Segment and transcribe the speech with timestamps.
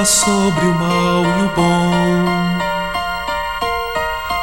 [0.00, 2.58] chuva sobre o mal e o bom.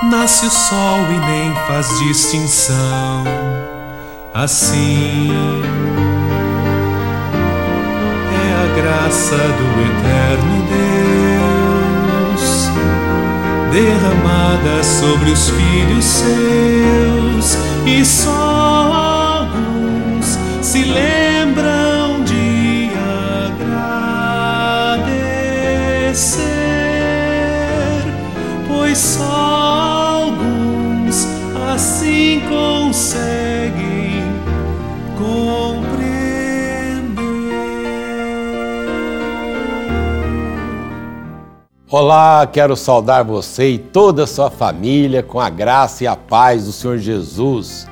[0.09, 3.23] Nasce o sol e nem faz distinção.
[4.33, 5.31] Assim
[8.33, 10.67] é a graça do eterno
[11.39, 12.45] Deus
[13.71, 21.26] derramada sobre os filhos seus e só alguns se lembram
[41.89, 46.65] Olá, quero saudar você e toda a sua família com a graça e a paz
[46.65, 47.87] do Senhor Jesus.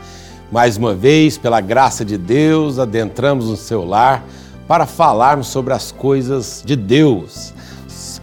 [0.52, 4.26] Mais uma vez, pela graça de Deus, adentramos no seu lar
[4.68, 7.54] para falarmos sobre as coisas de Deus.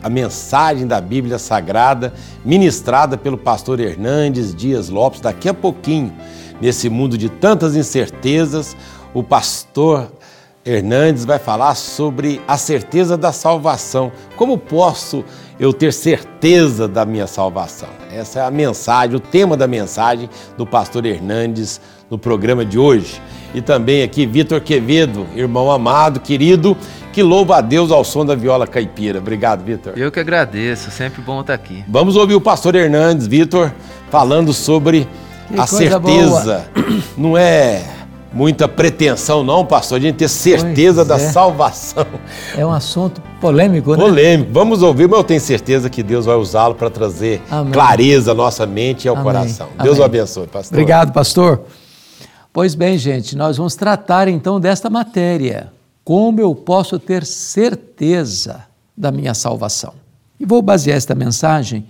[0.03, 2.13] A mensagem da Bíblia Sagrada,
[2.45, 6.13] ministrada pelo pastor Hernandes Dias Lopes, daqui a pouquinho.
[6.61, 8.77] Nesse mundo de tantas incertezas,
[9.15, 10.13] o pastor
[10.65, 14.13] Hernandes vai falar sobre a certeza da salvação.
[14.37, 15.25] Como posso
[15.59, 17.89] eu ter certeza da minha salvação?
[18.13, 23.21] Essa é a mensagem, o tema da mensagem do pastor Hernandes no programa de hoje.
[23.53, 26.77] E também aqui Vitor Quevedo, irmão amado, querido,
[27.13, 29.19] que louva a Deus ao som da viola caipira.
[29.19, 29.95] Obrigado, Vitor.
[29.97, 31.85] Eu que agradeço, sempre bom estar aqui.
[31.89, 33.73] Vamos ouvir o pastor Hernandes, Vitor,
[34.11, 35.09] falando sobre
[35.49, 36.67] que a certeza.
[36.73, 36.97] Boa.
[37.19, 37.83] Não é
[38.33, 41.19] muita pretensão, não, pastor, de ter certeza da é.
[41.19, 42.07] salvação.
[42.57, 43.99] É um assunto polêmico, né?
[43.99, 44.53] Polêmico.
[44.53, 47.73] Vamos ouvir, mas eu tenho certeza que Deus vai usá-lo para trazer Amém.
[47.73, 49.25] clareza à nossa mente e ao Amém.
[49.25, 49.69] coração.
[49.83, 50.01] Deus Amém.
[50.01, 50.77] o abençoe, pastor.
[50.77, 51.63] Obrigado, pastor.
[52.53, 55.73] Pois bem, gente, nós vamos tratar então desta matéria.
[56.05, 58.65] Como eu posso ter certeza
[58.97, 59.95] da minha salvação?
[60.39, 61.87] E vou basear esta mensagem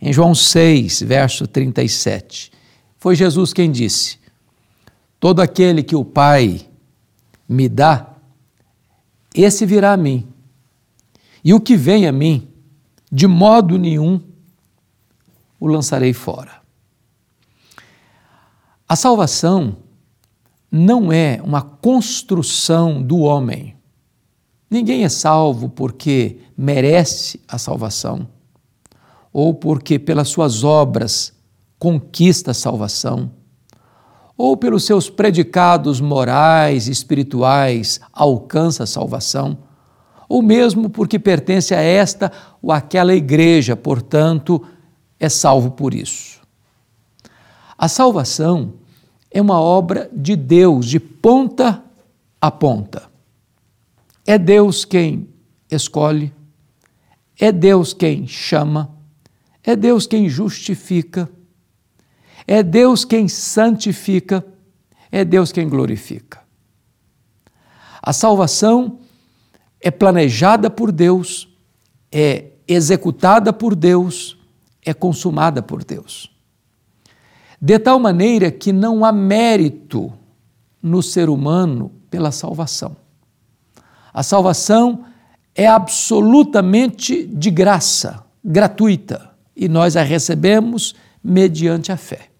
[0.00, 2.50] em João 6, verso 37.
[2.98, 4.18] Foi Jesus quem disse:
[5.22, 6.68] Todo aquele que o Pai
[7.48, 8.16] me dá,
[9.32, 10.26] esse virá a mim.
[11.44, 12.48] E o que vem a mim,
[13.08, 14.20] de modo nenhum
[15.60, 16.60] o lançarei fora.
[18.88, 19.76] A salvação
[20.68, 23.76] não é uma construção do homem.
[24.68, 28.26] Ninguém é salvo porque merece a salvação
[29.32, 31.32] ou porque pelas suas obras
[31.78, 33.30] conquista a salvação
[34.44, 39.56] ou pelos seus predicados morais e espirituais alcança a salvação,
[40.28, 44.60] ou mesmo porque pertence a esta ou aquela igreja, portanto,
[45.20, 46.40] é salvo por isso.
[47.78, 48.72] A salvação
[49.30, 51.80] é uma obra de Deus, de ponta
[52.40, 53.04] a ponta.
[54.26, 55.28] É Deus quem
[55.70, 56.32] escolhe,
[57.38, 58.90] é Deus quem chama,
[59.62, 61.30] é Deus quem justifica
[62.46, 64.44] é Deus quem santifica,
[65.10, 66.40] é Deus quem glorifica.
[68.02, 68.98] A salvação
[69.80, 71.48] é planejada por Deus,
[72.10, 74.38] é executada por Deus,
[74.84, 76.30] é consumada por Deus.
[77.60, 80.12] De tal maneira que não há mérito
[80.82, 82.96] no ser humano pela salvação.
[84.12, 85.04] A salvação
[85.54, 92.31] é absolutamente de graça, gratuita, e nós a recebemos mediante a fé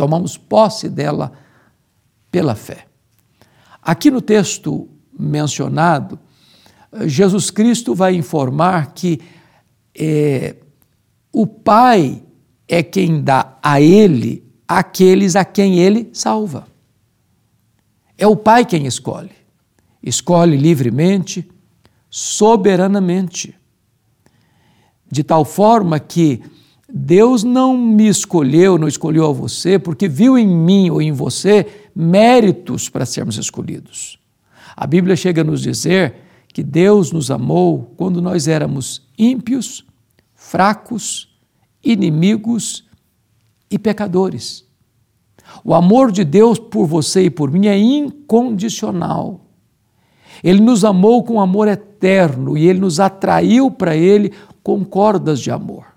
[0.00, 1.30] tomamos posse dela
[2.30, 2.86] pela fé.
[3.82, 6.18] Aqui no texto mencionado,
[7.04, 9.20] Jesus Cristo vai informar que
[9.94, 10.56] é,
[11.30, 12.22] o Pai
[12.66, 16.66] é quem dá a Ele aqueles a quem Ele salva.
[18.16, 19.32] É o Pai quem escolhe.
[20.02, 21.46] Escolhe livremente,
[22.08, 23.54] soberanamente.
[25.12, 26.42] De tal forma que
[26.92, 31.66] Deus não me escolheu, não escolheu a você, porque viu em mim ou em você
[31.94, 34.18] méritos para sermos escolhidos.
[34.76, 36.14] A Bíblia chega a nos dizer
[36.52, 39.84] que Deus nos amou quando nós éramos ímpios,
[40.34, 41.28] fracos,
[41.82, 42.88] inimigos
[43.70, 44.64] e pecadores.
[45.64, 49.46] O amor de Deus por você e por mim é incondicional.
[50.42, 54.32] Ele nos amou com amor eterno e ele nos atraiu para ele
[54.62, 55.89] com cordas de amor.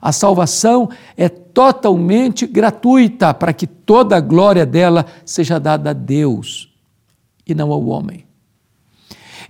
[0.00, 6.72] A salvação é totalmente gratuita para que toda a glória dela seja dada a Deus
[7.46, 8.24] e não ao homem.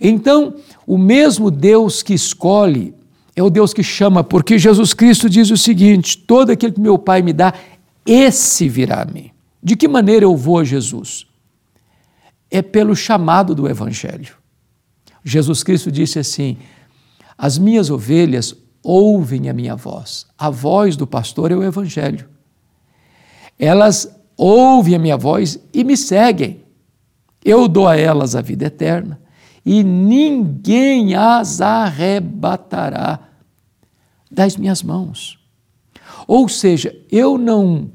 [0.00, 0.54] Então,
[0.86, 2.94] o mesmo Deus que escolhe
[3.34, 6.98] é o Deus que chama, porque Jesus Cristo diz o seguinte: todo aquele que meu
[6.98, 7.52] Pai me dá,
[8.06, 9.30] esse virá a mim.
[9.62, 11.26] De que maneira eu vou a Jesus?
[12.50, 14.34] É pelo chamado do Evangelho.
[15.22, 16.56] Jesus Cristo disse assim:
[17.36, 20.26] As minhas ovelhas ouvem a minha voz.
[20.38, 22.28] A voz do pastor é o Evangelho.
[23.58, 26.62] Elas ouvem a minha voz e me seguem.
[27.44, 29.20] Eu dou a elas a vida eterna
[29.64, 33.20] e ninguém as arrebatará
[34.30, 35.38] das minhas mãos.
[36.26, 37.90] Ou seja, eu não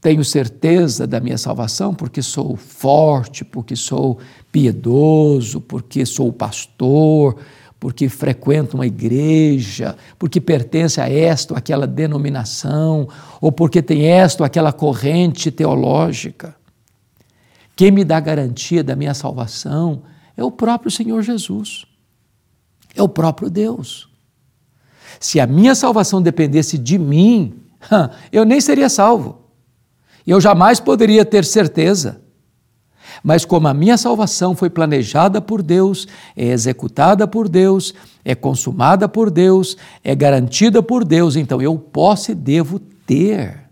[0.00, 4.18] tenho certeza da minha salvação porque sou forte, porque sou
[4.50, 7.38] piedoso, porque sou pastor,
[7.82, 13.08] porque frequento uma igreja, porque pertence a esta ou aquela denominação,
[13.40, 16.54] ou porque tem esta ou aquela corrente teológica.
[17.74, 20.04] Quem me dá garantia da minha salvação
[20.36, 21.84] é o próprio Senhor Jesus,
[22.94, 24.08] é o próprio Deus.
[25.18, 27.64] Se a minha salvação dependesse de mim,
[28.30, 29.40] eu nem seria salvo.
[30.24, 32.22] Eu jamais poderia ter certeza
[33.22, 36.06] mas como a minha salvação foi planejada por Deus,
[36.36, 37.94] é executada por Deus,
[38.24, 43.62] é consumada por Deus, é garantida por Deus, então eu posso e devo ter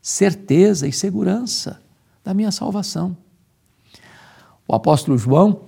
[0.00, 1.80] certeza e segurança
[2.24, 3.16] da minha salvação.
[4.66, 5.60] O apóstolo João,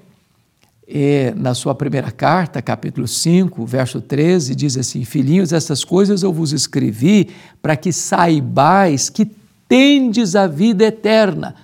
[0.86, 6.32] é, na sua primeira carta, capítulo 5, verso 13, diz assim: Filhinhos, essas coisas eu
[6.32, 7.30] vos escrevi
[7.60, 9.30] para que saibais que
[9.68, 11.54] tendes a vida eterna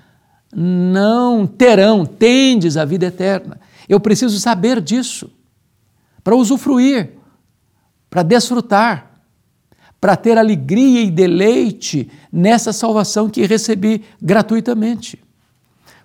[0.55, 3.61] não terão, tendes a vida eterna.
[3.89, 5.31] Eu preciso saber disso
[6.23, 7.13] para usufruir,
[8.09, 9.11] para desfrutar,
[10.01, 15.19] para ter alegria e deleite nessa salvação que recebi gratuitamente.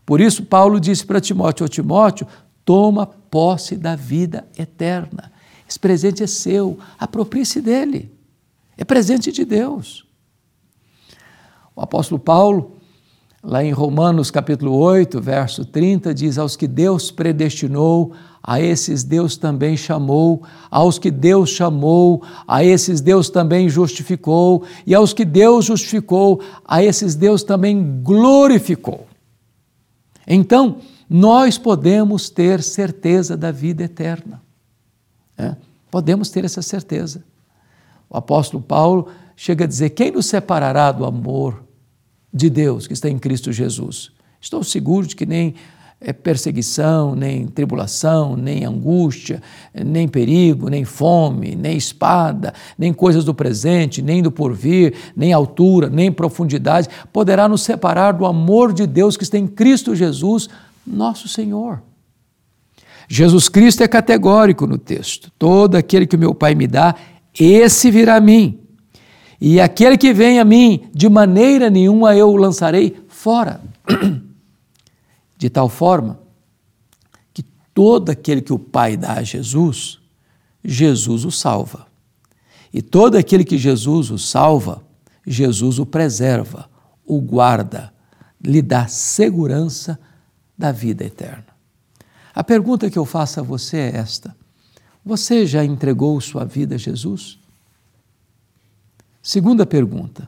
[0.05, 2.27] Por isso, Paulo disse para Timóteo: Ô Timóteo,
[2.65, 5.31] toma posse da vida eterna.
[5.67, 8.11] Esse presente é seu, aproprie-se dele.
[8.75, 10.05] É presente de Deus.
[11.75, 12.78] O apóstolo Paulo
[13.41, 18.11] Lá em Romanos capítulo 8, verso 30, diz: Aos que Deus predestinou,
[18.43, 24.93] a esses Deus também chamou, aos que Deus chamou, a esses Deus também justificou, e
[24.93, 29.07] aos que Deus justificou, a esses Deus também glorificou.
[30.27, 34.41] Então, nós podemos ter certeza da vida eterna.
[35.37, 35.55] É?
[35.89, 37.23] Podemos ter essa certeza.
[38.09, 41.68] O apóstolo Paulo chega a dizer: Quem nos separará do amor
[42.33, 44.11] de Deus que está em Cristo Jesus.
[44.39, 45.55] Estou seguro de que nem
[46.01, 49.41] é perseguição, nem tribulação, nem angústia,
[49.73, 55.89] nem perigo, nem fome, nem espada, nem coisas do presente, nem do porvir, nem altura,
[55.89, 60.47] nem profundidade, poderá nos separar do amor de Deus que está em Cristo Jesus,
[60.87, 61.83] nosso Senhor.
[63.09, 65.29] Jesus Cristo é categórico no texto.
[65.37, 66.95] Todo aquele que o meu Pai me dá,
[67.37, 68.59] esse virá a mim.
[69.41, 73.61] E aquele que vem a mim, de maneira nenhuma eu o lançarei fora.
[75.37, 76.19] De tal forma
[77.33, 77.43] que
[77.73, 79.99] todo aquele que o Pai dá a Jesus,
[80.63, 81.87] Jesus o salva.
[82.73, 84.83] E todo aquele que Jesus o salva,
[85.25, 86.69] Jesus o preserva,
[87.05, 87.93] o guarda,
[88.43, 89.97] lhe dá segurança
[90.57, 91.47] da vida eterna.
[92.35, 94.35] A pergunta que eu faço a você é esta:
[95.03, 97.39] Você já entregou sua vida a Jesus?
[99.29, 100.27] Segunda pergunta: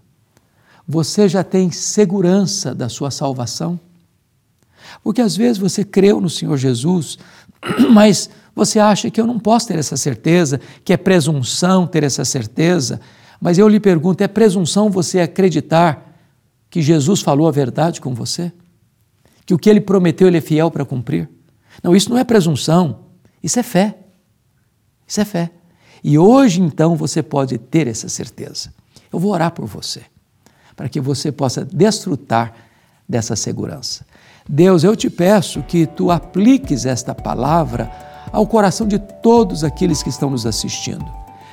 [0.87, 3.79] você já tem segurança da sua salvação?
[5.03, 7.17] Porque às vezes você creu no Senhor Jesus,
[7.89, 12.23] mas você acha que eu não posso ter essa certeza, que é presunção ter essa
[12.23, 13.01] certeza.
[13.41, 16.15] Mas eu lhe pergunto: é presunção você acreditar
[16.69, 18.53] que Jesus falou a verdade com você?
[19.47, 21.27] Que o que ele prometeu ele é fiel para cumprir?
[21.81, 22.99] Não, isso não é presunção,
[23.41, 23.97] isso é fé.
[25.07, 25.49] Isso é fé.
[26.03, 28.71] E hoje então você pode ter essa certeza.
[29.11, 30.01] Eu vou orar por você,
[30.75, 32.53] para que você possa desfrutar
[33.07, 34.05] dessa segurança.
[34.47, 37.91] Deus, eu te peço que tu apliques esta palavra
[38.31, 41.05] ao coração de todos aqueles que estão nos assistindo,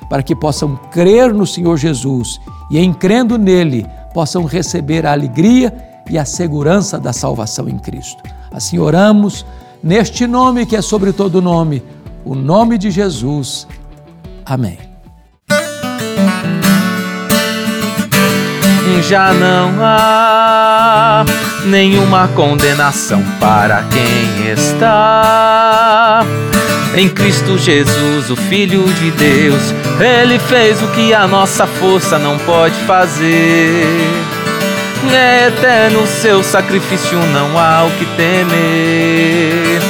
[0.08, 5.72] para que possam crer no Senhor Jesus e, em crendo nele, possam receber a alegria
[6.08, 8.22] e a segurança da salvação em Cristo.
[8.50, 9.44] Assim oramos
[9.82, 11.82] neste nome que é sobre todo nome,
[12.24, 13.66] o nome de Jesus.
[14.44, 14.78] Amém.
[19.02, 21.24] Já não há
[21.64, 26.24] nenhuma condenação para quem está
[26.94, 29.74] em Cristo Jesus, o Filho de Deus.
[30.00, 33.84] Ele fez o que a nossa força não pode fazer.
[35.12, 39.80] É eterno seu sacrifício, não há o que temer.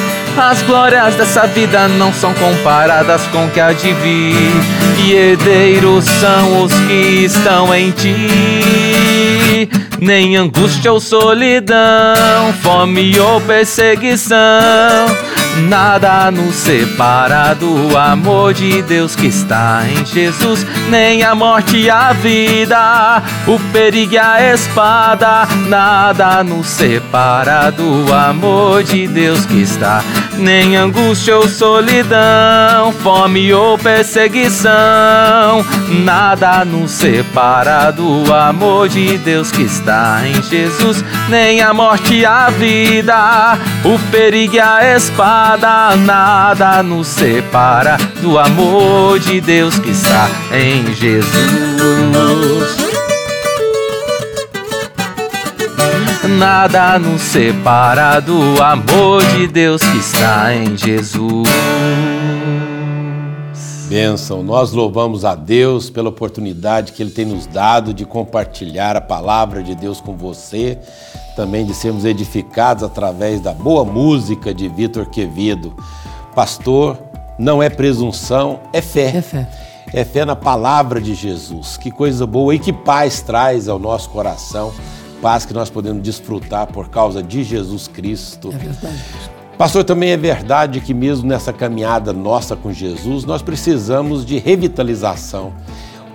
[0.40, 4.52] As glórias dessa vida não são comparadas com o que há de vir.
[5.04, 9.68] E herdeiros são os que estão em ti.
[10.00, 14.38] nem angústia ou solidão, fome ou perseguição.
[15.66, 21.90] Nada nos separa do amor de Deus que está em Jesus, nem a morte e
[21.90, 25.49] a vida, o perigo e a espada.
[25.66, 30.02] Nada nos separa do amor de Deus que está,
[30.38, 34.68] nem angústia ou solidão, fome ou perseguição.
[36.04, 42.50] Nada nos separa do amor de Deus que está em Jesus, nem a morte a
[42.50, 50.28] vida, o perigo e a espada nada nos separa do amor de Deus que está
[50.52, 51.38] em Jesus.
[56.26, 61.48] Nada nos separa do amor de Deus que está em Jesus.
[63.88, 69.00] Bênção, nós louvamos a Deus pela oportunidade que Ele tem nos dado de compartilhar a
[69.00, 70.78] palavra de Deus com você
[71.38, 75.72] também de sermos edificados através da boa música de Vitor Quevedo.
[76.34, 76.98] Pastor,
[77.38, 79.16] não é presunção, é fé.
[79.16, 79.48] É fé.
[79.94, 81.76] É fé na palavra de Jesus.
[81.76, 84.72] Que coisa boa e que paz traz ao nosso coração.
[85.20, 88.50] Paz que nós podemos desfrutar por causa de Jesus Cristo.
[88.52, 89.02] É verdade.
[89.56, 95.52] Pastor, também é verdade que mesmo nessa caminhada nossa com Jesus, nós precisamos de revitalização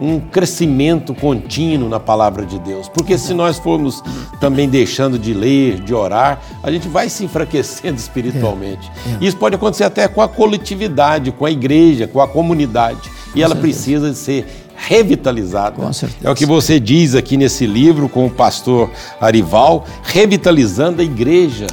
[0.01, 2.89] um crescimento contínuo na palavra de Deus.
[2.89, 4.03] Porque se nós formos
[4.39, 8.91] também deixando de ler, de orar, a gente vai se enfraquecendo espiritualmente.
[9.05, 9.27] É, é.
[9.27, 13.10] Isso pode acontecer até com a coletividade, com a igreja, com a comunidade.
[13.36, 15.75] E ela precisa de ser revitalizada.
[15.77, 16.27] Com certeza.
[16.27, 21.67] É o que você diz aqui nesse livro com o pastor Arival, revitalizando a igreja.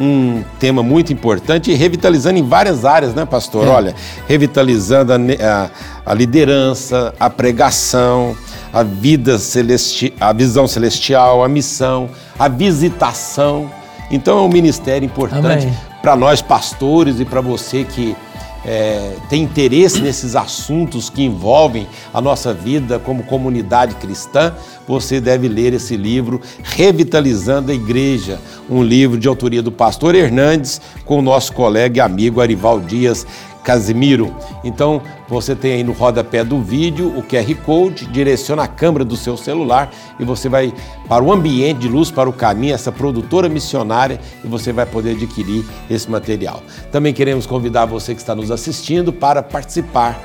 [0.00, 3.66] Um tema muito importante e revitalizando em várias áreas, né, pastor?
[3.66, 3.70] É.
[3.70, 3.94] Olha,
[4.28, 5.70] revitalizando a, a,
[6.06, 8.36] a, liderança, a pregação,
[8.72, 13.68] a vida celestial, a visão celestial, a missão, a visitação.
[14.08, 15.68] Então é um ministério importante
[16.00, 18.16] para nós pastores e para você que
[18.64, 24.54] é, tem interesse nesses assuntos que envolvem a nossa vida como comunidade cristã,
[24.86, 30.80] você deve ler esse livro, Revitalizando a Igreja, um livro de autoria do pastor Hernandes,
[31.04, 33.26] com o nosso colega e amigo Arival Dias
[33.62, 34.34] Casimiro.
[34.64, 39.16] Então, você tem aí no rodapé do vídeo o QR Code, direciona a câmera do
[39.16, 40.72] seu celular e você vai
[41.06, 45.10] para o ambiente de luz, para o caminho, essa produtora missionária, e você vai poder
[45.10, 46.62] adquirir esse material.
[46.90, 50.18] Também queremos convidar você que está nos assistindo para participar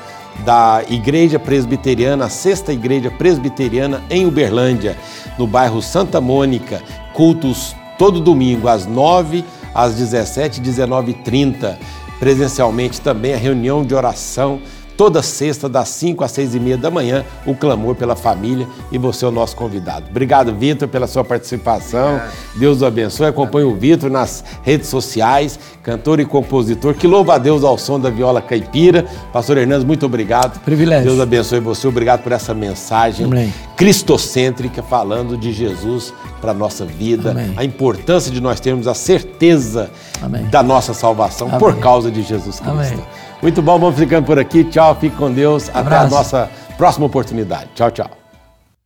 [0.44, 4.96] da Igreja Presbiteriana, a Sexta Igreja Presbiteriana em Uberlândia,
[5.38, 6.82] no bairro Santa Mônica,
[7.12, 9.44] cultos todo domingo às 9
[9.74, 11.78] às 17 19 h 30
[12.18, 14.60] presencialmente também a reunião de oração
[14.96, 18.98] toda sexta, das 5 às 6 e meia da manhã, o clamor pela família e
[18.98, 20.06] você é o nosso convidado.
[20.10, 22.20] Obrigado, Vitor, pela sua participação.
[22.56, 23.26] Deus o abençoe.
[23.26, 27.98] Acompanhe o Vitor nas redes sociais, cantor e compositor, que louva a Deus ao som
[27.98, 29.04] da viola caipira.
[29.32, 30.60] Pastor Hernandes, muito obrigado.
[30.60, 31.10] Privilégio.
[31.10, 31.86] Deus abençoe você.
[31.86, 33.52] Obrigado por essa mensagem Amém.
[33.76, 37.54] cristocêntrica falando de Jesus para a nossa vida, Amém.
[37.56, 39.90] a importância de nós termos a certeza
[40.22, 40.44] Amém.
[40.46, 43.02] da nossa salvação por causa de Jesus Cristo.
[43.44, 44.64] Muito bom, vamos ficando por aqui.
[44.64, 45.68] Tchau, fique com Deus.
[45.68, 47.68] Um Até a nossa próxima oportunidade.
[47.74, 48.10] Tchau, tchau.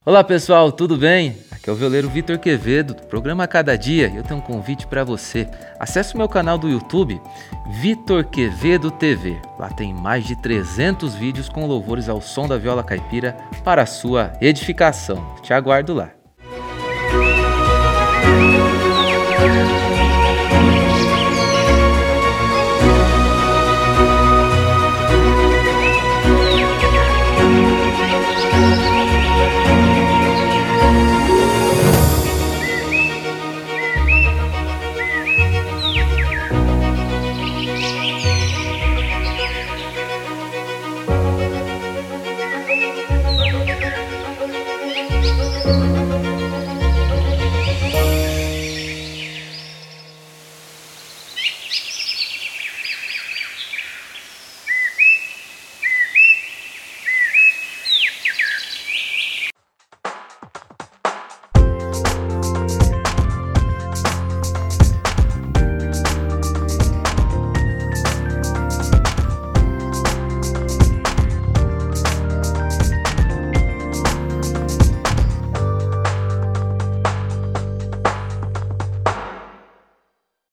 [0.04, 1.36] Olá pessoal, tudo bem?
[1.52, 4.84] Aqui é o violeiro Vitor Quevedo, do programa Cada Dia, e eu tenho um convite
[4.88, 5.46] para você.
[5.78, 7.20] Acesse o meu canal do YouTube,
[7.80, 9.40] Vitor Quevedo TV.
[9.60, 13.86] Lá tem mais de 300 vídeos com louvores ao som da viola caipira para a
[13.86, 15.24] sua edificação.
[15.40, 16.10] Te aguardo lá.